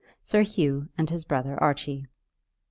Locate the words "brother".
1.25-1.61